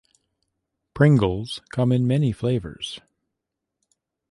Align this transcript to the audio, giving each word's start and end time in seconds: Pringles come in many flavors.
Pringles 0.95 1.61
come 1.69 1.91
in 1.91 2.07
many 2.07 2.31
flavors. 2.31 2.99